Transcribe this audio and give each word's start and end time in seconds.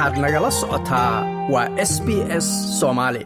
waxaad 0.00 0.18
nagala 0.24 0.50
socotaa 0.60 1.14
waa 1.52 1.68
s 1.90 1.92
b 2.06 2.08
s 2.44 2.46
soomaali 2.80 3.22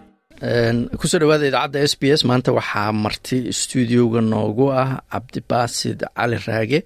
ku 1.01 1.05
soo 1.11 1.19
dhawaada 1.23 1.47
idaacadda 1.51 1.79
s 1.93 1.95
b 2.01 2.03
s 2.19 2.23
maanta 2.31 2.51
waxaa 2.59 2.91
marti 3.05 3.39
stuudioga 3.61 4.21
noogu 4.33 4.67
ah 4.83 4.91
cabdibaasid 5.13 5.99
cali 6.17 6.37
raage 6.47 6.79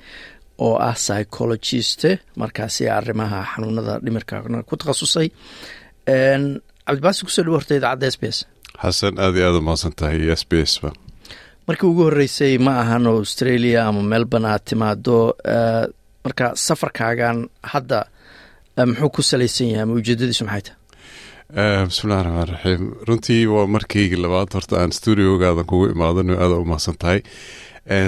oo 0.66 0.74
ah 0.88 0.94
psychologiste 1.04 2.10
markaasi 2.40 2.82
arrimaha 2.98 3.38
xanuunada 3.50 3.94
dhimirka 4.04 4.34
ku 4.68 4.74
takhasusay. 4.80 5.28
Cabdibaasid 6.86 7.22
ku 7.26 7.30
soo 7.34 7.44
dhawo 7.46 7.56
horta 7.58 7.72
idaacadda 7.80 8.06
s 8.14 8.16
b 8.20 8.24
s. 8.36 8.38
Xasan 8.82 9.14
aad 9.22 9.34
iyo 9.36 9.44
aad 9.48 9.56
u 9.60 9.62
mahadsan 9.68 9.92
tahay 10.00 10.20
s 10.40 10.44
b 10.50 10.52
s 10.72 10.74
ba. 10.82 10.90
Markii 11.66 11.88
ugu 11.92 12.02
horreysay 12.08 12.54
ma 12.66 12.72
ahan 12.82 13.04
australia 13.14 13.80
ama 13.88 14.02
melbourne 14.12 14.48
aad 14.52 14.62
timaado 14.68 15.16
marka 16.24 16.46
safarkaagan 16.66 17.38
hadda 17.72 17.98
muxuu 18.86 19.10
ku 19.16 19.22
salaysan 19.22 19.68
yahay 19.72 19.82
ama 19.82 19.94
ujeedadiisu 20.00 20.44
maxay 20.44 20.62
tahay? 20.66 20.76
Bismillahi 21.88 22.22
raxmaan 22.26 22.48
raxiim 22.54 22.82
runtii 23.08 23.46
waa 23.54 23.66
markaygii 23.66 24.20
labaad 24.24 24.52
horta 24.54 24.74
aan 24.80 24.92
stuudiogaadan 24.92 25.66
kugu 25.70 25.86
imaadano 25.94 26.34
aada 26.42 26.56
u 26.62 26.64
mahadsan 26.64 26.96
tahay. 27.02 27.20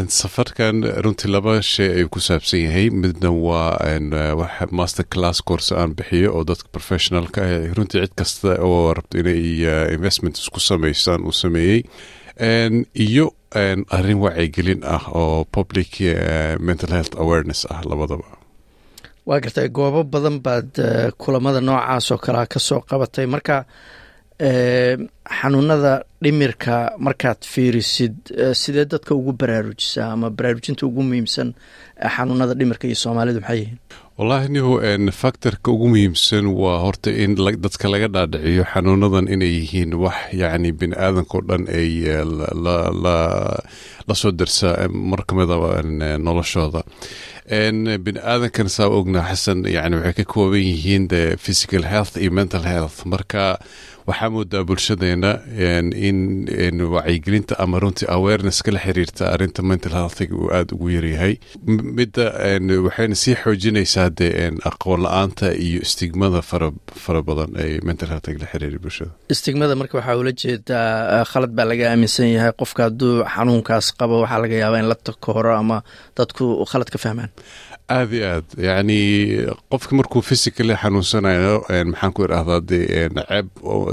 Safarkan 0.08 0.82
runtii 1.04 1.30
laba 1.32 1.54
shay 1.62 1.88
ayuu 1.96 2.08
ku 2.12 2.20
saabsan 2.20 2.60
yahay. 2.66 2.90
Midna 2.90 3.30
waa 3.32 4.68
master 4.70 5.04
class 5.14 5.40
course 5.48 5.72
aan 5.72 5.94
bixiyo 5.96 6.34
oo 6.36 6.44
dadka 6.44 6.68
professionalka 6.72 7.40
ah 7.42 7.74
runtii 7.76 8.00
cid 8.04 8.14
kasta 8.16 8.56
oo 8.60 8.92
rabto 8.94 9.18
inay 9.18 9.64
investment 9.96 10.36
isku 10.38 10.60
samaysaan 10.60 11.24
uu 11.24 11.32
sameeyey. 11.32 11.82
Iyo 13.06 13.26
arrin 13.96 14.18
wacyigelin 14.24 14.84
ah 14.84 15.04
oo 15.20 15.44
public 15.56 15.90
mental 16.60 16.90
health 16.96 17.14
awareness 17.22 17.66
ah 17.70 17.80
labadaba 17.90 18.24
waa 19.28 19.40
gartay 19.44 19.68
goobo 19.76 20.00
badan 20.12 20.36
baad 20.46 20.70
kulamada 21.22 21.60
noocaas 21.66 22.06
oo 22.12 22.18
kalea 22.24 22.46
ka 22.52 22.58
soo 22.68 22.80
qabatay. 22.90 23.26
Marka 23.34 23.56
xanuunada 25.38 25.92
dhimirka 26.22 26.76
markaad 27.06 27.40
fiirisid 27.52 28.14
sidee 28.62 28.84
dadka 28.92 29.12
ugu 29.14 29.32
baraarujisaa 29.40 30.08
ama 30.14 30.28
baraarujinta 30.36 30.86
ugu 30.86 31.02
muhiimsan 31.08 31.48
xanuunada 32.16 32.54
dhimirka 32.58 32.84
iyo 32.88 32.96
soomaalidu 33.04 33.40
maxay 33.40 33.58
yihiin 33.60 33.78
wallahi 34.20 34.48
nihu 34.52 34.72
factorka 35.16 35.72
ugu 35.72 35.88
muhiimsan 35.88 36.44
waa 36.52 36.76
horta 36.84 37.08
in 37.10 37.32
dadka 37.40 37.88
laga 37.88 38.08
dhaadhiciyo 38.14 38.64
xanuunadan 38.72 39.28
inay 39.32 39.48
yihiin 39.64 39.94
wax 40.02 40.18
yacni 40.40 40.72
bini 40.76 40.92
aadankao 41.04 41.40
dhan 41.48 41.64
ay 41.78 42.04
la 44.06 44.14
soo 44.20 44.32
dirsa 44.40 44.88
mar 44.92 45.24
kamida 45.28 45.56
noloshooda. 46.26 46.82
Bini 48.04 48.20
aadankan 48.32 48.68
saa 48.68 48.92
ognaa 48.98 49.24
xasan 49.32 49.64
yani 49.76 49.96
waxay 49.96 50.14
ka 50.20 50.24
kooban 50.34 50.60
yihiin 50.68 51.08
de 51.08 51.36
physical 51.44 51.82
health 51.92 52.20
iyo 52.20 52.30
mental 52.30 52.62
health. 52.72 53.06
Marka 53.08 53.56
waxaa 54.10 54.30
moodaa 54.34 54.64
bulshadeena 54.68 55.30
in 56.08 56.76
wacyigelinta 56.94 57.54
ama 57.64 57.78
runtii 57.82 58.08
awareness 58.16 58.58
kala 58.66 58.78
xiriirta 58.86 59.24
arinta 59.34 59.62
mental 59.70 59.92
healthga 59.98 60.34
uu 60.40 60.48
aada 60.56 60.72
ugu 60.76 60.88
yaryahay 60.96 61.34
midda 61.98 62.24
waxayna 62.86 63.14
sii 63.22 63.34
xoojinaysaa 63.42 64.08
de 64.18 64.28
aqoon 64.70 65.00
la'aanta 65.06 65.46
iyo 65.66 65.80
istigmada 65.86 66.40
fara 67.04 67.20
badan 67.28 67.50
ay 67.62 67.70
mental 67.88 68.08
healthga 68.12 68.38
la 68.42 68.46
xiriira 68.52 68.78
bulshada. 68.84 69.10
Istigmada 69.34 69.74
marka 69.80 69.94
waxaa 69.98 70.16
ula 70.22 70.32
jeedaa 70.42 71.24
khalad 71.32 71.52
baa 71.56 71.66
laga 71.70 71.84
aaminsan 71.92 72.28
yahay. 72.36 72.52
Qofka 72.60 72.80
hadduu 72.88 73.14
xanuunkaas 73.34 73.86
qabo 74.00 74.14
waxaa 74.24 74.42
laga 74.44 74.56
yaabaa 74.62 74.80
in 74.82 74.88
la 74.92 74.96
takoro 75.08 75.52
ama 75.62 75.78
dadku 76.18 76.44
khalad 76.70 76.88
ka 76.94 76.98
fahmaan 77.04 77.30
aada 77.96 78.14
iyo 78.16 78.26
aad. 78.34 78.46
Yacni 78.66 78.98
qofka 79.72 79.92
markuu 79.98 80.22
physically 80.28 80.74
xanuunsanayo 80.82 81.54
maxaan 81.90 82.12
ku 82.14 82.22
idhahdaa 82.26 82.60
de 82.70 82.78
ceeb 82.86 83.48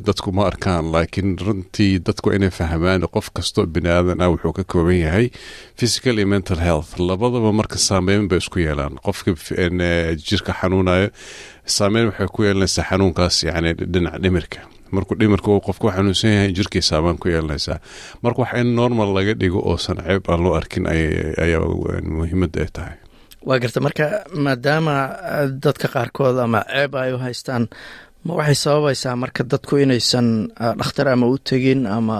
dadku 0.07 0.31
ma 0.37 0.45
arkaan 0.51 0.91
laakiin 0.93 1.33
runtii 1.45 1.99
dadku 2.07 2.31
inay 2.37 2.51
fahmaan 2.59 3.07
qof 3.15 3.27
kastoo 3.37 3.65
bini 3.65 3.89
aadan 3.89 4.21
ah 4.21 4.29
wuxuu 4.33 4.53
ka 4.57 4.63
kooban 4.63 4.99
yahay 5.05 5.27
physical 5.79 6.17
iyo 6.17 6.27
mental 6.27 6.59
health. 6.67 6.97
Labadaba 6.99 7.51
marka 7.59 7.77
saameyn 7.77 8.27
bay 8.29 8.37
isku 8.43 8.59
yeelaan. 8.59 8.99
Qofka 9.05 9.33
jirka 10.27 10.53
xanuunayo 10.61 11.09
saameyn 11.65 12.05
waxay 12.11 12.27
ku 12.35 12.43
yeelanaysaa 12.43 12.85
xanuunkaas 12.89 13.43
yani 13.49 13.73
dhinaca 13.93 14.19
dhimirka. 14.23 14.59
Markuu 14.91 15.17
dhimirka 15.19 15.51
uu 15.51 15.59
qofku 15.67 15.89
xanuunsan 15.95 16.31
yahay 16.35 16.51
jirkii 16.57 16.81
saamaan 16.81 17.17
ku 17.17 17.27
yeelanaysaa. 17.33 17.79
Marka 18.23 18.41
wax 18.41 18.53
in 18.61 18.75
normal 18.75 19.09
laga 19.17 19.33
dhigo 19.41 19.59
oosan 19.71 19.97
ceeb 20.05 20.29
aan 20.29 20.43
loo 20.43 20.53
arkin 20.59 20.85
ayaa 20.87 21.65
muhiimadda 22.17 22.61
ay 22.65 22.71
tahay 22.77 22.95
waa 23.45 23.59
garta 23.59 23.79
marka 23.85 24.05
maadaama 24.45 24.95
dadka 25.63 25.87
qaarkood 25.93 26.37
ama 26.45 26.61
ceeb 26.73 26.95
ay 26.95 27.13
u 27.13 27.17
haystaan 27.25 27.67
ma 28.25 28.33
waxay 28.39 28.55
sababaysaa 28.65 29.15
marka 29.23 29.43
dadku 29.43 29.77
inaysan 29.83 30.27
dhakhtar 30.79 31.07
ama 31.13 31.27
u 31.33 31.37
tegin 31.37 31.85
ama 31.87 32.17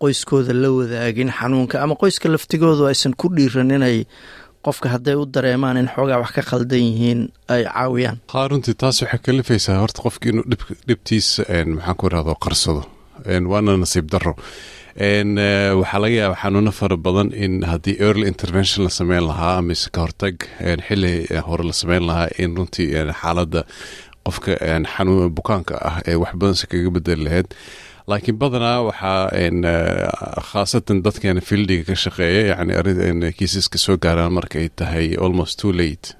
qoyskooda 0.00 0.52
la 0.62 0.68
wadaagin 0.78 1.30
xanuunka 1.38 1.82
ama 1.82 1.94
qoyska 2.02 2.28
laftigoodu 2.34 2.86
aysan 2.90 3.14
ku 3.20 3.26
dhiiran 3.36 3.70
inay 3.76 4.04
qofka 4.66 4.88
hadday 4.94 5.14
u 5.14 5.24
dareemaan 5.34 5.76
in 5.80 5.88
xoogaa 5.94 6.18
wax 6.22 6.30
ka 6.36 6.42
khaldan 6.50 6.82
yihiin 6.88 7.20
ay 7.54 7.62
caawiyaan. 7.64 8.18
Haa 8.34 8.48
runtii 8.50 8.74
taas 8.74 9.02
waxay 9.02 9.20
kalifaysaa 9.26 9.78
horta 9.82 10.02
qofki 10.06 10.28
inuu 10.32 10.44
dhibtiisa 10.88 11.42
maxaan 11.74 11.96
ku 11.98 12.06
irahdo 12.10 12.34
qarsado. 12.44 12.82
Waana 13.52 13.76
nasiib 13.82 14.06
daro 14.12 14.32
waxaa 15.00 15.98
laga 16.00 16.16
yaaba 16.16 16.36
xanuuno 16.42 16.72
fara 16.72 16.96
badan 16.96 17.32
in 17.34 17.62
haddii 17.62 17.96
early 18.00 18.26
intervention 18.26 18.84
la 18.84 18.90
sameyn 18.90 19.26
lahaa 19.28 19.60
mise 19.62 19.90
ka 19.92 20.00
hortag 20.00 20.36
xili 20.88 21.26
hore 21.46 21.64
la 21.64 21.72
sameyn 21.72 22.06
lahaa 22.06 22.28
in 22.38 22.56
runtii 22.56 22.88
xaaladda 23.20 23.64
qofka 24.24 24.56
bukaanka 25.36 25.74
ah 25.88 26.00
ee 26.08 26.14
wax 26.16 26.32
badanse 26.40 26.66
kaga 26.66 26.90
bedeli 26.96 27.24
lahayd 27.24 27.46
laakiin 28.08 28.38
badanaa 28.40 28.82
waxaa 28.88 29.28
khaasatan 30.50 31.02
dadkeena 31.04 31.40
fieldiga 31.40 31.84
ka 31.84 31.94
shaqeeya 31.94 32.56
yani 32.56 33.32
kiisaska 33.38 33.78
soo 33.78 33.96
gaaraan 33.98 34.32
marka 34.32 34.58
ay 34.58 34.68
tahay 34.68 35.06
almost 35.24 35.60
too 35.60 35.72
late 35.72 36.14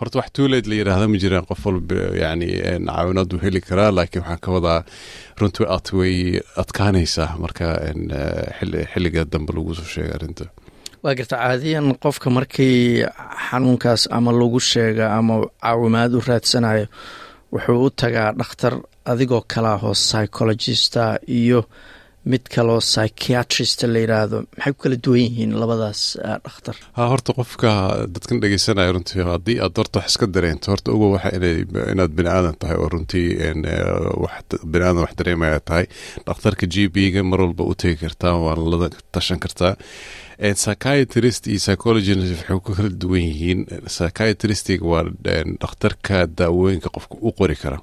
horta 0.00 0.18
wax 0.20 0.28
tuuled 0.36 0.66
la 0.70 0.74
yidhaahda 0.80 1.06
ma 1.12 1.18
jiraan 1.22 1.46
qof 1.50 1.60
walba 1.66 1.96
yani 2.24 2.48
caawinaad 2.88 3.32
uu 3.34 3.40
heli 3.44 3.60
karaa 3.68 3.90
laakiin 3.98 4.22
waxaan 4.24 4.40
ka 4.44 4.50
wadaa 4.56 4.80
runtii 5.40 5.66
ad 5.76 5.86
way 5.98 6.16
adkaanaysaa 6.62 7.28
marka 7.44 7.66
xilliga 8.92 9.24
dambe 9.32 9.52
lagu 9.56 9.74
soo 9.78 9.88
sheega 9.94 10.14
arrinta. 10.18 10.44
Waa 11.02 11.14
garta 11.18 11.36
caadiyan 11.42 11.86
qofka 12.04 12.28
markii 12.30 13.04
xanuunkaas 13.48 14.02
ama 14.16 14.30
lagu 14.32 14.60
sheega 14.60 15.06
ama 15.18 15.34
caawimaad 15.62 16.12
u 16.18 16.20
raadsanayo 16.28 16.86
wuxuu 17.52 17.78
u 17.86 17.90
tagaa 18.02 18.32
dhakhtar 18.40 18.74
adigoo 19.12 19.42
kalaahoo 19.52 19.94
psychologista 20.02 21.04
iyo 21.40 21.60
mid 22.24 22.44
kaloo 22.54 22.80
psychiatrist 22.84 23.82
la 23.88 23.98
yidhaahdo 24.02 24.38
maxay 24.56 24.72
ku 24.74 24.80
kala 24.84 24.96
duwan 25.04 25.22
yihiin 25.24 25.52
labadaas 25.60 26.00
dhakhtar? 26.44 26.76
Ha 26.96 27.06
horta 27.12 27.32
qofka 27.38 27.70
dadkan 28.14 28.40
dhegeysanaya 28.42 28.92
runtii 28.92 29.24
haddii 29.24 29.56
aad 29.64 29.78
horta 29.80 29.98
wax 30.02 30.10
iska 30.12 30.26
dareento 30.34 30.70
horta 30.72 30.92
uga 30.92 31.06
waxa 31.14 31.30
inaad 31.94 32.12
bini 32.18 32.28
aadan 32.28 32.56
tahay 32.60 32.76
oo 32.76 32.88
runtii 32.92 33.26
bini 34.72 34.84
aadan 34.84 35.02
wax 35.04 35.12
dareemaya 35.20 35.60
tahay 35.60 35.86
dhakhtarka 36.26 36.66
g 36.72 36.88
b 36.94 37.08
ga 37.14 37.22
mar 37.24 37.40
walba 37.46 37.64
u 37.64 37.74
tegi 37.74 37.96
kartaa 38.04 38.34
waana 38.44 38.68
lada 38.72 38.88
tashan 39.14 39.38
kartaa 39.44 39.72
psychiatrist 40.60 41.46
iyo 41.46 41.58
psychologist 41.64 42.20
waxay 42.20 42.60
ku 42.60 42.72
kala 42.76 42.88
duwan 43.02 43.24
yihiin? 43.30 43.60
Psychiatristiga 43.88 44.84
waa 44.92 45.04
dhakhtarka 45.62 46.26
daawooyinka 46.38 46.88
qofka 46.96 47.16
u 47.28 47.32
qori 47.38 47.56
kara 47.56 47.78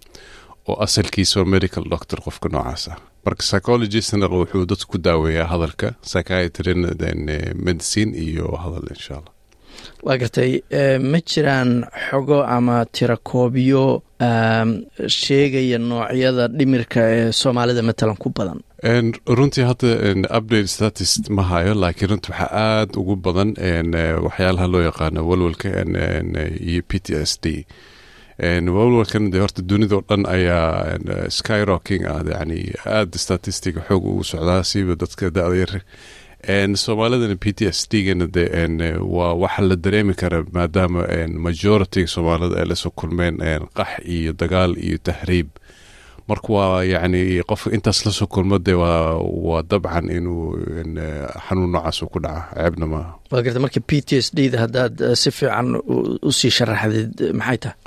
oo 0.70 0.78
asalkiisa 0.86 1.40
waa 1.42 1.50
medical 1.56 1.84
doctor 1.94 2.20
qofka 2.26 2.50
noocaas 2.54 2.88
ah 2.94 2.98
marka 3.28 3.44
psychologistna 3.48 4.26
wuxuu 4.36 4.66
dadku 4.72 4.92
ku 4.92 4.98
daaweeyaa 5.08 5.48
hadalka 5.54 5.88
psychiatrina 6.08 6.90
medicine 7.68 8.12
iyo 8.28 8.46
hadal 8.64 8.88
insha 8.96 9.14
allah 9.20 9.34
waa 10.08 10.18
gartay 10.22 10.52
ma 11.12 11.20
jiraan 11.32 11.72
xogo 12.10 12.38
ama 12.58 12.76
tirakoobiyo 12.96 13.84
sheegaya 15.20 15.78
noocyada 15.90 16.48
dhimirka 16.58 17.02
ee 17.18 17.32
soomaalida 17.42 17.82
matalan 17.90 18.18
ku 18.24 18.30
badan? 18.38 18.60
Runtii 19.38 19.64
hadda 19.70 19.90
update 20.38 20.68
status 20.76 21.12
ma 21.38 21.44
hayo 21.52 21.74
laakiin 21.84 22.10
runtii 22.12 22.32
waxaa 22.32 22.50
aada 22.66 23.00
ugu 23.02 23.16
badan 23.26 23.50
waxyaalaha 24.26 24.68
loo 24.74 24.82
yaqaano 24.90 25.20
walwalka 25.30 25.68
iyo 26.70 26.82
p 26.90 27.00
t 27.06 27.08
s 27.30 27.32
d 27.44 27.66
walwalkan 28.40 29.32
de 29.32 29.40
horta 29.40 29.62
dunidao 29.62 30.02
dhan 30.08 30.26
ayaa 30.26 31.30
skyrocking 31.30 32.06
ah 32.06 32.22
yani 32.22 32.74
aada 32.86 33.18
statistic 33.18 33.76
xoog 33.88 34.06
ugu 34.06 34.24
socdaa 34.24 34.64
siiba 34.64 34.96
dadka 34.96 35.30
da-da 35.32 35.56
yar. 35.56 35.82
Soomaalidana 36.78 37.36
p 37.36 37.52
t 37.54 37.66
s 37.66 37.88
d 37.90 38.14
de 38.30 38.90
waa 39.02 39.34
waxa 39.34 39.62
la 39.66 39.76
dareemi 39.76 40.14
kara 40.14 40.44
maadaama 40.54 41.08
majority 41.46 42.06
soomaalida 42.08 42.62
ay 42.62 42.66
la 42.70 42.76
soo 42.76 42.92
kulmeen 42.92 43.38
qax 43.74 44.06
iyo 44.06 44.34
dagaal 44.34 44.78
iyo 44.78 44.98
tahriib. 45.02 45.50
Marka 46.30 46.54
waa 46.54 46.84
yani 46.84 47.42
qofka 47.48 47.74
intaas 47.74 48.06
la 48.06 48.12
soo 48.12 48.28
kulmo 48.28 48.60
de 48.60 48.74
waa 48.78 49.64
dabcan 49.66 50.12
inuu 50.14 50.60
xanuun 51.48 51.72
noocaas 51.74 52.00
ku 52.14 52.20
dhaca 52.20 52.54
ceebna 52.54 52.86
maaha 52.86 53.12
waa 53.32 53.42
garta 53.42 53.60
marka 53.60 53.80
p 53.82 54.02
t 54.06 54.22
s 54.22 54.30
d 54.36 54.50
da 54.54 54.58
haddaad 54.68 55.16
si 55.18 55.32
fiican 55.32 55.74
u 56.22 56.32
sii 56.32 56.52
sharaxdid 56.58 57.34
maxay 57.34 57.58
tahay 57.64 57.78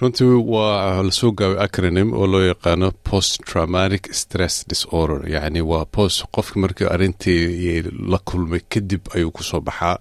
runtii 0.00 0.24
waa 0.54 1.02
la 1.02 1.10
soo 1.10 1.30
gaabay 1.32 1.64
acronym 1.64 2.12
oo 2.12 2.26
loo 2.26 2.42
yaqaano 2.52 2.90
post 3.10 3.40
traumatic 3.48 4.12
stress 4.12 4.64
disorder. 4.68 5.30
Yacni 5.34 5.60
waa 5.60 5.84
post 5.84 6.24
qofka 6.34 6.60
markii 6.60 6.86
arrintii 6.94 7.82
la 8.10 8.18
kulmay 8.18 8.60
kadib 8.68 9.00
ayuu 9.14 9.30
ku 9.30 9.42
soo 9.42 9.60
baxaa. 9.60 9.96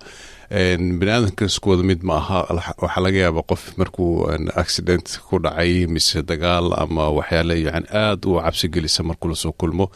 Bani 1.00 1.12
aadamka 1.12 1.46
isku 1.46 1.70
wada 1.70 1.84
mid 1.84 2.04
ma 2.04 2.18
aha 2.18 2.40
waxaa 2.82 3.02
laga 3.02 3.18
yaaba 3.20 3.42
qof 3.50 3.78
markuu 3.78 4.28
accident 4.56 5.20
ku 5.30 5.40
dhacay 5.40 5.88
mise 5.88 6.22
dagaal 6.24 6.74
ama 6.78 7.10
waxyaale 7.10 7.56
yani 7.64 7.88
aada 7.94 8.28
u 8.30 8.36
cabsi 8.44 8.68
gelisa 8.70 9.04
markuu 9.04 9.30
la 9.30 9.36
soo 9.36 9.52
kulmo 9.52 9.90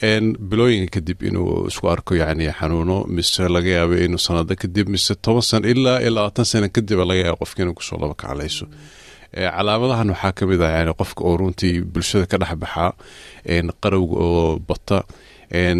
bilooyinka 0.00 0.90
kadib 1.00 1.22
inuu 1.22 1.66
isku 1.68 1.88
arko 1.88 2.14
yani 2.14 2.50
xanuuno 2.52 3.04
mise 3.08 3.48
laga 3.48 3.68
yaabo 3.68 3.94
inuu 3.96 4.18
sanado 4.18 4.54
kadib 4.56 4.88
mise 4.88 5.14
toban 5.14 5.42
sano 5.42 5.68
ilaa 5.68 6.00
iyo 6.00 6.10
labaatan 6.10 6.44
sano 6.44 6.68
kadib 6.68 6.98
laga 6.98 7.20
yaaba 7.24 7.36
qofka 7.42 7.62
inuu 7.62 7.74
ku 7.74 7.82
soo 7.82 7.96
laba 8.00 8.14
kaclayso. 8.14 8.66
Calaamadahan 9.36 10.10
waxaa 10.12 10.32
ka 10.32 10.46
mid 10.46 10.60
ah 10.62 10.92
qofka 11.00 11.24
oo 11.24 11.36
runtii 11.36 11.80
bulshada 11.80 12.26
ka 12.26 12.36
dhex 12.38 12.52
baxaa 12.62 12.92
qarowga 13.82 14.16
oo 14.26 14.58
bata 14.68 14.98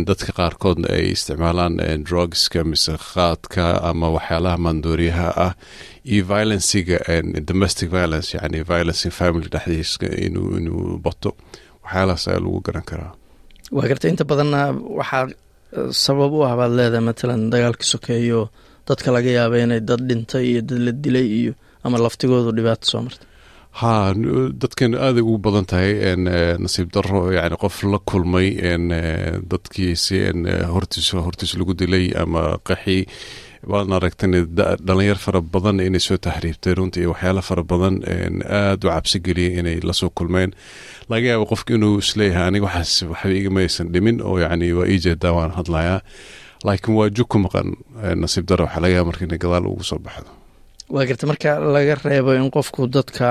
dadka 0.08 0.32
qaarkoodna 0.38 0.88
ay 0.96 1.12
isticmaalaan 1.12 1.76
drugska 2.06 2.64
mise 2.64 2.96
qaadka 3.12 3.64
ama 3.90 4.08
waxyaalaha 4.16 4.56
maandooriyaha 4.64 5.28
ah 5.46 5.52
iyo 6.04 6.24
violenciga 6.24 6.96
domestic 7.48 7.90
violence 7.90 8.32
yani 8.38 8.64
violence 8.64 9.10
family 9.10 9.48
dhexdiisa 9.52 10.08
inuu 10.26 10.98
bato. 11.04 11.36
Waxyaalahaas 11.84 12.28
ayaa 12.28 12.40
lagu 12.44 12.60
garan 12.66 12.82
karaa 12.90 13.12
waa 13.74 13.88
garta 13.90 14.08
inta 14.12 14.24
badanna 14.30 14.60
waxaa 15.00 15.24
sabab 16.04 16.32
u 16.38 16.44
ah 16.48 16.54
baad 16.60 16.72
leedahay 16.78 17.04
matalan 17.08 17.42
dagaalka 17.52 17.84
sokeeyo 17.92 18.40
dadka 18.88 19.08
laga 19.16 19.30
yaaba 19.38 19.56
inay 19.64 19.80
dad 19.88 20.00
dhintay 20.08 20.44
iyo 20.50 20.60
dad 20.68 20.80
la 20.86 20.92
dilay 21.04 21.26
iyo 21.40 21.52
ama 21.84 21.96
laftigoodu 22.04 22.50
dhibaato 22.56 22.86
soo 22.92 23.02
marta 23.06 23.24
ha 23.80 23.92
dadkeenu 24.62 24.96
aaday 25.06 25.22
ugu 25.26 25.38
badan 25.46 25.66
tahay 25.70 25.92
nasiib 26.64 26.88
daro 26.94 27.20
yani 27.38 27.56
qof 27.62 27.76
la 27.92 27.98
kulmay 28.10 28.48
dadkiisi 29.50 30.16
hortiis 30.74 31.08
hortiis 31.26 31.52
lagu 31.60 31.74
dilay 31.80 32.06
ama 32.22 32.42
qaxi 32.68 32.98
waad 33.72 33.90
aragtan 33.98 34.32
dhalinyar 34.88 35.18
fara 35.24 35.40
badan 35.54 35.80
inay 35.86 36.00
soo 36.06 36.16
tahriibtay 36.26 36.74
runtii 36.78 37.00
iyo 37.02 37.10
waxyaala 37.14 37.42
fara 37.48 37.62
badan 37.72 37.94
aada 38.58 38.84
u 38.86 38.90
cabsi 38.94 39.18
geliyay 39.26 39.58
inay 39.60 39.76
la 39.88 39.92
soo 40.00 40.10
kulmeen. 40.18 40.50
Laga 41.10 41.26
yaabo 41.32 41.46
qofka 41.52 41.74
inuu 41.74 41.98
is 41.98 42.10
leeyahay 42.18 42.46
aniga 42.48 42.66
waxaas 42.68 42.92
waxba 43.10 43.32
igamaysan 43.40 43.86
dhimin 43.92 44.16
oo 44.28 44.38
yani 44.44 44.72
waa 44.78 44.86
ii 44.86 45.16
waan 45.36 45.52
hadlayaa. 45.58 46.00
Laakiin 46.66 46.94
waa 46.98 47.08
jug 47.16 47.28
ku 47.28 47.38
maqan 47.38 47.68
nasiib 48.22 48.46
daro 48.48 48.64
waxaa 48.66 48.80
laga 48.84 48.94
yaaba 48.96 49.08
marka 49.10 49.24
inay 49.26 49.38
gadaal 49.44 49.66
ugu 49.66 49.84
soo 49.90 49.98
baxdo. 49.98 50.30
Waa 50.94 51.04
garta 51.08 51.26
marka 51.26 51.58
laga 51.74 51.94
reebo 52.04 52.30
in 52.38 52.50
qofku 52.56 52.86
dadka 52.86 53.28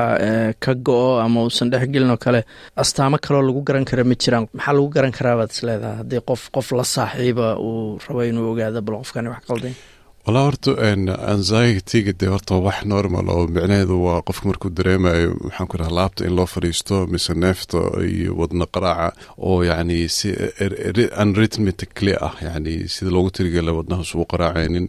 ka 0.63 0.71
go-o 0.75 1.19
ama 1.23 1.43
uusan 1.47 1.69
dhexgelin 1.71 2.11
oo 2.11 2.17
kale 2.25 2.43
astaamo 2.75 3.17
kaloo 3.25 3.41
lagu 3.47 3.61
garan 3.67 3.85
kara 3.89 4.03
ma 4.03 4.15
jiraan. 4.21 4.47
Maxaa 4.53 4.73
lagu 4.75 4.89
garan 4.95 5.11
karaa 5.17 5.35
baad 5.39 5.51
isleedaha 5.55 5.95
haddii 6.03 6.21
qof 6.29 6.41
qof 6.55 6.67
la 6.77 6.83
saaxiiba 6.83 7.47
uu 7.67 7.99
rabo 8.07 8.21
inuu 8.29 8.51
ogaado 8.51 8.81
bal 8.85 8.95
qofkani 9.01 9.29
wax 9.33 9.43
qaldayn 9.49 9.75
walaa 10.25 10.43
horta 10.47 10.71
anxiety-ga 11.33 12.13
dee 12.19 12.29
horta 12.33 12.55
wax 12.65 12.79
normal 12.93 13.27
oo 13.29 13.43
micnaheedu 13.55 13.95
waa 14.05 14.21
qofka 14.27 14.47
markuu 14.49 14.69
dareemayo 14.77 15.35
maxaan 15.43 15.67
ku 15.71 15.77
dhaha 15.77 15.93
laabta 15.99 16.25
in 16.27 16.35
loo 16.37 16.45
fadhiisto 16.53 16.95
mise 17.13 17.33
neefta 17.43 17.77
iyo 18.09 18.31
wadna 18.39 18.65
qaraaca 18.65 19.13
oo 19.37 19.59
yacni 19.69 20.09
si 20.17 20.29
unrhythmically 21.23 22.15
ah 22.27 22.33
yani 22.47 22.73
sida 22.95 23.11
loogu 23.15 23.29
tirigela 23.37 23.71
wadnahaas 23.77 24.15
uu 24.15 24.25
qaraacaynin. 24.33 24.87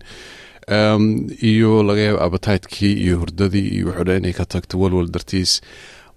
Iyo 1.50 1.83
laga 1.88 2.00
yaaba 2.09 2.25
abatitkii 2.27 2.93
iyo 3.05 3.19
hurdadii 3.21 3.69
iyo 3.77 3.87
wuxuu 3.88 4.05
dha 4.09 4.17
inay 4.17 4.33
ka 4.33 4.44
tagto 4.55 4.79
walwal 4.81 5.09
dartiis 5.15 5.61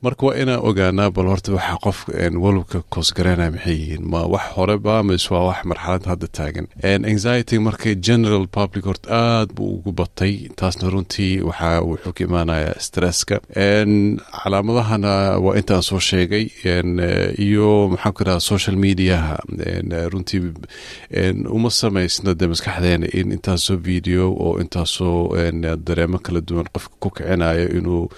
marka 0.01 0.25
waa 0.27 0.35
inaan 0.41 0.61
ogaanaa 0.69 1.11
bal 1.11 1.27
horta 1.27 1.51
waxa 1.53 1.77
qof 1.83 1.99
walwalka 2.43 2.79
koosgareynaya 2.93 3.51
maxay 3.51 3.75
yihiin? 3.79 4.03
Ma 4.11 4.21
wax 4.33 4.45
horeba 4.55 5.03
mise 5.03 5.27
waa 5.33 5.43
wax 5.49 5.59
marxalad 5.65 6.05
hadda 6.11 6.27
taagan. 6.37 6.67
Anxiety 7.11 7.59
marka 7.59 7.95
general 8.07 8.47
public 8.47 8.85
horta 8.85 9.09
aad 9.11 9.49
buu 9.55 9.73
ugu 9.75 9.91
batay. 9.91 10.47
Taasna 10.55 10.89
runtii 10.89 11.41
waxa 11.49 11.81
wuxuu 11.83 12.13
ka 12.15 12.23
imaanaya 12.23 12.73
stresska. 12.79 13.39
Calaamadahana 14.43 15.37
waa 15.43 15.55
intaan 15.59 15.83
soo 15.83 15.99
sheegay. 15.99 16.45
Iyo 17.37 17.89
maxaan 17.91 18.13
ku 18.13 18.23
dhaha 18.23 18.39
social 18.39 18.75
mediaha. 18.75 19.35
Runtii 20.11 20.41
uma 21.49 21.69
samaysna 21.69 22.33
de 22.39 22.47
maskaxdeena 22.47 23.07
in 23.13 23.31
intaasoo 23.35 23.77
video 23.77 24.31
oo 24.31 24.59
intaasoo 24.63 25.35
dareemo 25.85 26.19
kala 26.19 26.41
duwan. 26.41 26.65
Qofka 26.73 26.95
ku 26.99 27.09
kicinayo 27.09 27.67
inuu 27.77 28.09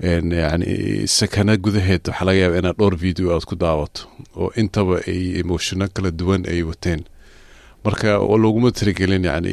yani 0.00 1.06
sakana 1.06 1.56
gudaheed 1.64 2.02
waxaa 2.08 2.24
laga 2.28 2.38
yaaba 2.42 2.58
inaad 2.60 2.76
dhowr 2.80 2.96
video 2.96 3.26
aad 3.36 3.44
ku 3.50 3.54
daawato 3.56 4.00
oo 4.36 4.50
intaba 4.56 4.96
ay 5.06 5.40
emotiono 5.42 5.88
kala 5.94 6.10
duwan 6.10 6.42
ay 6.48 6.62
wateen. 6.62 7.04
Marka 7.84 8.16
looguma 8.42 8.70
tirigelin 8.72 9.24
yani 9.24 9.52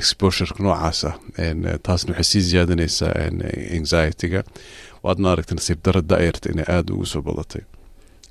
exposureka 0.00 0.60
noocaas 0.64 1.04
ah 1.08 1.14
taasna 1.86 2.12
waxay 2.16 2.24
sii 2.30 2.42
ziyaadanaysaa 2.50 3.12
anxiety-ga 3.78 4.40
waadna 5.04 5.32
aragta 5.32 5.54
nasiib 5.58 5.78
dara 5.84 6.00
da-yarta 6.10 6.46
inay 6.52 6.66
aada 6.74 6.90
ugu 6.94 7.06
soo 7.12 7.22
badatay. 7.28 7.62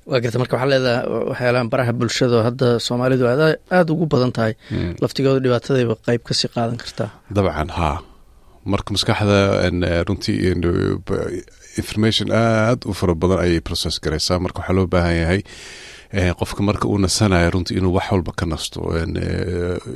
Waa 0.06 0.20
garta 0.22 0.38
marka 0.42 0.54
waxaa 0.56 0.70
leedahay 0.72 1.06
waxyaalahan 1.30 1.68
baraha 1.72 1.92
bulshada 2.00 2.42
hadda 2.48 2.66
soomaalidu 2.86 3.24
aada 3.26 3.90
ugu 3.94 4.06
badan 4.12 4.32
tahay. 4.36 4.52
Laftigooda 5.02 5.40
dhibaatadayba 5.44 5.94
qeyb 6.06 6.22
ka 6.28 6.32
sii 6.38 6.50
qaadan 6.54 6.76
kartaa 6.82 7.10
dabcan 7.36 7.70
haa 7.78 7.96
marka 8.72 8.90
maskaxda 8.94 9.38
runtii 10.08 10.38
information 11.80 12.28
aada 12.32 12.84
u 12.88 12.92
fara 12.94 13.14
badan 13.14 13.38
ayay 13.44 13.60
process 13.60 14.00
garaysaa. 14.04 14.38
Marka 14.44 14.60
waxaa 14.60 14.76
loo 14.76 14.86
baahan 14.86 15.16
yahay 15.22 15.40
qofka 16.40 16.62
marka 16.62 16.88
uu 16.88 16.98
nasanayo 16.98 17.50
runtii 17.50 17.76
inuu 17.78 17.92
wax 17.96 18.06
walba 18.12 18.32
ka 18.32 18.46
nasto 18.46 18.80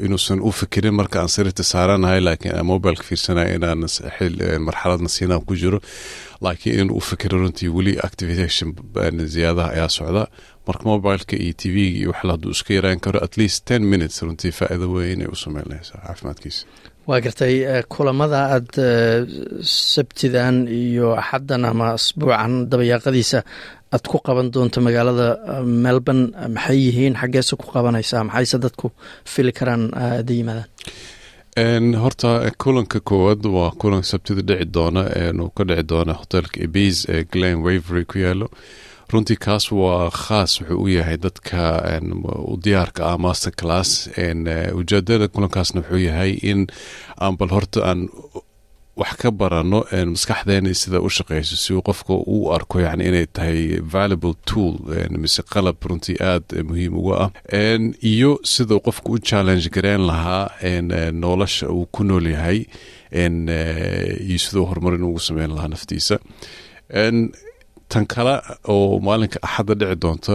inuusan 0.04 0.40
u 0.42 0.50
fikirin 0.52 0.94
marka 0.94 1.20
aan 1.22 1.28
saaranahay 1.72 2.20
laakiin 2.20 2.64
mobileka 2.70 3.02
fiirsanayo 3.08 3.54
inaan 3.58 3.86
marxalad 4.66 5.00
nasiinaan 5.06 5.44
ku 5.46 5.54
jiro. 5.56 5.80
Laakiin 6.40 6.80
inuu 6.80 6.96
u 6.96 7.00
fikiro 7.00 7.38
runtii 7.38 7.68
weli 7.68 7.94
activation 8.08 8.74
ziyaadaha 9.34 9.70
ayaa 9.76 9.88
socda. 9.88 10.26
Marka 10.66 10.84
mobileka 10.84 11.36
iyo 11.36 11.52
t 11.56 11.62
v-ga 11.74 11.98
iyo 11.98 12.10
waxla 12.12 12.32
hadduu 12.32 12.50
iska 12.50 12.74
yaraan 12.74 13.00
karo 13.00 13.20
at 13.24 13.36
least 13.36 13.64
ten 13.64 13.82
minutes 13.92 14.22
runtii 14.22 14.52
faa'iido 14.52 14.86
weyn 14.92 15.12
inay 15.12 15.28
u 15.32 15.36
sameynaysaa 15.36 16.00
caafimaadkiisa 16.06 16.66
waa 17.10 17.20
gartay 17.24 17.54
kulamada 17.94 18.38
aada 18.54 18.86
sabtidan 19.92 20.56
iyo 20.68 21.08
axaddan 21.22 21.64
ama 21.70 21.86
asbuucan 21.98 22.52
dabayaaqadiisa 22.70 23.38
aad 23.94 24.04
ku 24.10 24.18
qaban 24.26 24.48
doonto 24.54 24.78
magaalada 24.86 25.28
melbourne. 25.84 26.24
Maxay 26.54 26.78
yihiin 26.86 27.14
xaggeese 27.20 27.54
ku 27.60 27.66
qabanaysaa 27.74 28.24
maxayse 28.28 28.56
dadku 28.64 28.86
fili 29.32 29.52
karaan 29.58 29.82
ada 29.94 30.32
yimaadaan? 30.38 30.68
Horta 32.02 32.30
kulanka 32.62 32.98
koowaad 33.08 33.42
waa 33.56 33.70
kulan 33.80 34.02
sabtida 34.10 34.42
dhici 34.48 34.66
doona 34.76 35.02
uu 35.42 35.50
ka 35.56 35.62
dhici 35.68 35.84
doona 35.90 36.12
hotelka 36.20 36.56
ebis 36.66 36.96
ee 37.14 37.24
glen 37.32 37.56
wavery 37.66 38.04
ku 38.10 38.16
yaalo 38.24 38.46
runtii 39.12 39.36
kaas 39.44 39.64
waa 39.72 40.10
khaas 40.10 40.60
wuxuu 40.60 40.82
u 40.84 40.88
yahay 40.88 41.16
dadka 41.18 41.60
u 42.52 42.56
diyaarka 42.64 43.02
ah 43.12 43.18
master 43.18 43.52
class. 43.60 44.08
Ujeedada 44.80 45.28
kulankaasna 45.28 45.80
wuxuu 45.80 45.98
yahay 46.08 46.32
in 46.42 46.66
aan 47.20 47.36
bal 47.38 47.48
horta 47.56 47.80
aan 47.90 48.08
wax 49.00 49.16
ka 49.20 49.30
barano 49.32 49.80
maskaxdeena 50.12 50.74
sida 50.74 51.00
u 51.00 51.08
shaqeyso 51.08 51.56
si 51.56 51.72
uu 51.74 51.82
qofka 51.82 52.12
u 52.34 52.50
arko 52.54 52.80
yani 52.80 53.04
inay 53.08 53.26
tahay 53.26 53.80
valuable 53.92 54.34
tool 54.44 54.74
mise 55.22 55.42
qalab 55.52 55.76
runtii 55.88 56.18
aada 56.20 56.62
muhiim 56.68 56.94
uga 57.00 57.14
ah. 57.24 57.30
Iyo 58.12 58.38
sida 58.44 58.78
qofka 58.86 59.08
u 59.14 59.18
challenge 59.18 59.70
gareen 59.74 60.06
lahaa 60.10 60.50
nolosha 61.12 61.66
uu 61.70 61.86
ku 61.94 62.04
nool 62.04 62.26
yahay. 62.34 62.66
Iyo 63.10 64.38
sidau 64.44 64.66
horumarin 64.70 65.02
ugu 65.02 65.18
sameyn 65.18 65.50
lahaa 65.56 65.68
naftiisa 65.74 66.18
tan 67.92 68.04
kale 68.12 68.34
oo 68.74 69.00
maalinka 69.06 69.38
axadda 69.46 69.74
dhici 69.80 69.96
doonto 70.02 70.34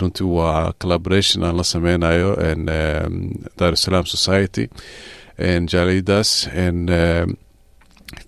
runtii 0.00 0.28
waa 0.36 0.72
collaboration 0.80 1.44
aan 1.46 1.56
la 1.60 1.64
sameynayo 1.72 2.30
darusalaam 3.58 4.06
society 4.14 4.64
jaaliyadaas 5.72 6.30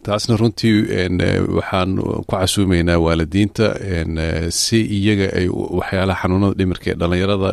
taasna 0.07 0.37
runtii 0.41 0.75
waxaan 1.59 1.91
ku 1.99 2.25
casuumeynaa 2.31 2.99
waalidiinta 3.05 3.67
si 4.61 4.79
iyaga 4.99 5.29
ay 5.39 5.47
waxyaalaha 5.79 6.21
xanuunada 6.23 6.55
dhimirka 6.59 6.87
ee 6.91 6.97
dhalinyarada 7.01 7.51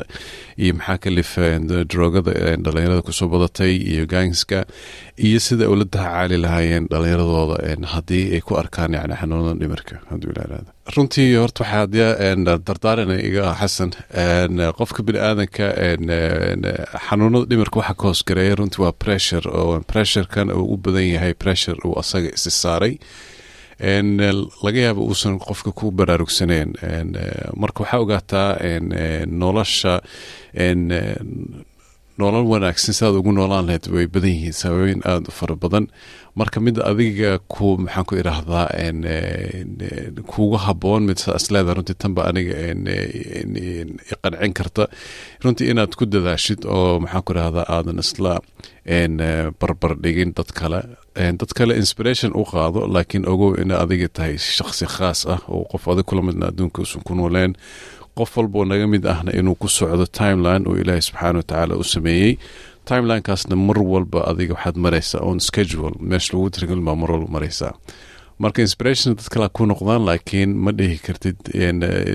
iyo 0.63 0.73
maxaa 0.79 0.97
kalifa 1.03 1.45
drogada 1.91 2.31
dhalinyarada 2.65 3.01
ku 3.07 3.13
soo 3.19 3.27
badatay 3.33 3.73
iyo 3.93 4.03
gangska 4.13 4.59
iyo 5.17 5.39
sida 5.39 5.69
ula 5.69 5.85
tacaali 5.85 6.37
lahaayeen 6.41 6.87
dhalinyaradooda 6.91 7.87
haddii 7.93 8.33
ay 8.35 8.41
ku 8.41 8.55
arkaan 8.57 8.93
yani 8.97 9.13
xanuunada 9.21 9.59
dhimirka 9.61 9.95
hadduu 10.09 10.31
ilaahada 10.33 10.71
runtii 10.95 11.35
horta 11.41 11.63
waxaa 11.63 12.57
dardaarana 12.67 13.15
iga 13.27 13.41
ah 13.51 13.55
xasan. 13.61 13.91
Qofka 14.79 15.03
bini 15.05 15.19
aadanka 15.19 15.65
xanuunada 17.07 17.45
dhimirka 17.49 17.77
waxa 17.79 17.93
ka 17.99 18.03
hoosgareeya 18.09 18.55
runtii 18.59 18.81
waa 18.85 18.91
pressure 19.03 19.47
oo 19.59 19.79
pressurekan 19.91 20.51
uu 20.51 20.73
u 20.73 20.77
badan 20.77 21.07
yahay 21.13 21.33
pressure 21.33 21.77
uu 21.85 21.93
asaga 22.01 22.29
isi 22.33 22.51
saaray. 22.51 22.97
Laga 24.65 24.79
yaaba 24.85 25.01
uusan 25.01 25.37
qofka 25.39 25.71
ku 25.71 25.91
baraarugsaneen. 25.91 26.73
Marka 27.61 27.83
waxaa 27.83 27.99
ogaataa 28.05 28.49
nolosha 29.27 30.01
nolol 32.21 32.45
wanaagsan 32.51 32.93
sidaad 32.97 33.15
ugu 33.19 33.31
noolaan 33.33 33.65
lahayd 33.67 33.87
way 33.95 34.05
badan 34.07 34.29
yihiin. 34.35 34.53
Sababooyin 34.53 35.01
aada 35.05 35.29
u 35.29 35.33
fara 35.33 35.55
badan. 35.55 35.87
Marka 36.39 36.59
mid 36.61 36.77
adiga 36.89 37.39
ku 37.53 37.77
maxaan 37.77 38.05
ku 38.09 38.15
idhaahdaa 38.21 38.67
kuuga 40.31 40.57
haboon 40.65 41.03
mid 41.09 41.17
saas 41.21 41.49
leedahay 41.53 41.75
runtii 41.79 41.97
tanba 42.01 42.21
aniga 42.29 42.55
qancin 44.21 44.53
karta. 44.57 44.87
Runtii 45.43 45.69
inaad 45.73 45.93
ku 45.97 46.05
dadaashid 46.05 46.65
oo 46.65 46.99
maxaan 47.03 47.23
ku 47.25 47.31
idhahdaa 47.33 47.65
aadan 47.75 47.99
isla 48.03 48.33
barbar 49.59 49.93
dhigin 50.03 50.33
dad 50.37 50.49
kale. 50.59 50.81
Dad 51.15 51.51
kale 51.57 51.73
inspiration 51.81 52.31
u 52.35 52.43
qaado 52.45 52.87
laakiin 52.93 53.25
ogow 53.29 53.55
ina 53.61 53.81
adiga 53.83 54.07
tahay 54.09 54.37
shaqsi 54.37 54.85
khaas 54.95 55.25
ah 55.33 55.41
oo 55.49 55.65
qof 55.71 55.87
adig 55.91 56.05
kula 56.05 56.21
midna 56.21 56.49
adduunka 56.51 56.81
usan 56.85 57.01
ku 57.05 57.13
nooleen 57.15 57.53
qof 58.17 58.31
walboo 58.37 58.65
naga 58.71 58.87
mid 58.93 59.05
ahna 59.13 59.31
inuu 59.39 59.55
ku 59.61 59.67
socdo 59.77 60.05
timeline 60.19 60.63
oo 60.69 60.75
ilaahay 60.81 61.01
subxaana 61.09 61.37
wa 61.41 61.43
tacaala 61.49 61.75
u 61.81 61.83
sameeyey. 61.95 62.37
Timelinekaasna 62.89 63.55
mar 63.67 63.77
walba 63.93 64.19
adiga 64.31 64.53
waxaad 64.57 64.77
maraysaa 64.85 65.21
on 65.29 65.39
schedule 65.39 65.93
meesha 66.11 66.33
lagu 66.33 66.49
tirgelin 66.55 66.85
baa 66.87 66.95
mar 67.01 67.11
walba 67.11 67.29
maraysaa. 67.35 67.73
Marka 68.43 68.61
inspiration 68.65 69.15
dad 69.15 69.27
kale 69.33 69.47
ku 69.57 69.65
noqdaan 69.71 70.03
laakiin 70.09 70.51
ma 70.65 70.71
dhihi 70.79 70.97
kartid 71.07 71.37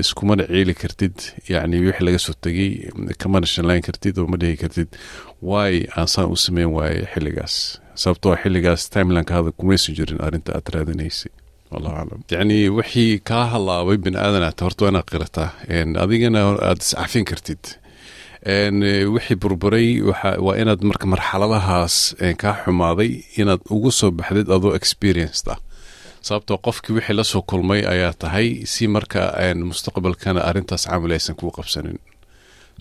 iskumana 0.00 0.44
ciili 0.50 0.74
kartid 0.82 1.14
yacni 1.52 1.80
wixii 1.86 2.04
laga 2.06 2.18
soo 2.26 2.34
tegey 2.44 2.70
kamana 3.22 3.46
shanlayn 3.46 3.82
kartid 3.88 4.18
oo 4.18 4.26
ma 4.32 4.36
dhihi 4.42 4.56
kartid 4.62 4.88
waay 5.50 5.76
aansaan 5.96 6.28
u 6.34 6.36
sameyn 6.36 6.70
waaye 6.76 7.06
xilligaas. 7.14 7.54
Sababtoo 8.02 8.34
xilligaas 8.42 8.90
timelinekaada 8.94 9.50
kumaysan 9.58 9.94
jirin 9.98 10.20
arrinta 10.26 10.50
aad 10.58 10.68
raadinaysay 10.74 11.32
wallahu 11.72 11.96
aclam 12.02 12.20
yacni 12.32 12.58
wixii 12.78 13.18
kaa 13.30 13.44
halaabay 13.52 13.96
bini 14.04 14.16
aadanaata 14.24 14.64
horta 14.66 14.84
waa 14.84 14.90
inaad 14.92 15.98
adigana 16.04 16.40
aada 16.68 16.82
iscafin 16.84 17.24
kartid. 17.30 17.62
Wixii 19.14 19.36
burburay 19.42 19.88
waa 20.46 20.56
inaad 20.62 20.82
marka 20.90 21.06
marxaladahaas 21.12 21.96
kaa 22.42 22.54
xumaaday 22.64 23.10
inaad 23.40 23.60
ugu 23.74 23.90
soo 23.98 24.10
baxdid 24.18 24.48
adoo 24.56 24.72
experienced 24.78 25.46
ah 25.54 25.58
sababtoo 26.26 26.58
qofkii 26.66 26.94
wixii 26.98 27.16
la 27.18 27.24
soo 27.24 27.42
kulmay 27.50 27.80
ayaa 27.94 28.12
tahay 28.22 28.48
si 28.72 28.88
marka 28.88 29.20
mustaqbalkana 29.70 30.40
arrintaas 30.48 30.84
camal 30.90 31.12
aysan 31.16 31.36
kuu 31.40 31.50
qabsanin 31.58 31.98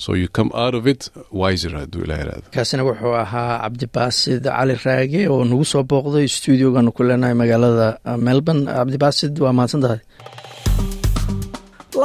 so 0.04 0.10
you 0.22 0.28
come 0.38 0.52
out 0.64 0.76
of 0.80 0.86
it 0.94 1.02
wiser 1.42 1.72
hadduu 1.80 2.02
ilah 2.06 2.18
iraado 2.24 2.44
kaasina 2.56 2.84
wuxuu 2.90 3.14
ahaa 3.24 3.48
cabdibaasid 3.64 4.44
cali 4.58 4.76
raage 4.86 5.22
oo 5.34 5.44
nagu 5.52 5.66
soo 5.74 5.84
booqday 5.92 6.28
stuudioganu 6.38 6.92
ku 6.98 7.04
leenahay 7.10 7.36
magaalada 7.44 7.88
melbourne. 8.28 8.64
Cabdibaasid 8.78 9.34
waa 9.46 9.54
mahadsan 9.60 9.82
tahay 9.86 10.00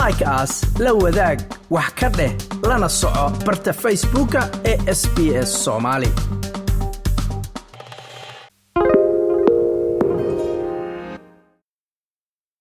like 0.00 0.22
aas 0.36 0.52
la 0.84 0.92
wadaag 1.02 1.38
wax 1.76 1.88
ka 2.00 2.08
dheh 2.18 2.32
lana 2.68 2.88
soco 3.00 3.24
barta 3.46 3.72
facebooka 3.82 4.42
ee 4.70 4.76
sb 5.00 5.16
s 5.46 5.50
soomaali 5.64 6.10